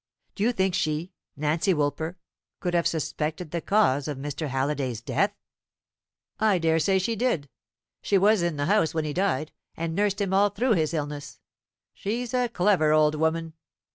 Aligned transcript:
do 0.33 0.41
you 0.41 0.51
think 0.51 0.73
she, 0.73 1.13
Nancy 1.35 1.75
Woolper, 1.75 2.15
could 2.59 2.73
have 2.73 2.87
suspected 2.87 3.51
the 3.51 3.61
cause 3.61 4.07
of 4.07 4.17
Mr. 4.17 4.47
Halliday's 4.47 4.99
death?" 4.99 5.35
"I 6.39 6.57
dare 6.57 6.79
say 6.79 6.97
she 6.97 7.15
did. 7.15 7.47
She 8.01 8.17
was 8.17 8.41
in 8.41 8.55
the 8.57 8.65
house 8.65 8.95
when 8.95 9.05
he 9.05 9.13
died, 9.13 9.51
and 9.77 9.93
nursed 9.93 10.19
him 10.19 10.33
all 10.33 10.49
through 10.49 10.73
his 10.73 10.95
illness. 10.95 11.39
She's 11.93 12.33
a 12.33 12.49
clever 12.49 12.91
old 12.91 13.13
woman. 13.13 13.53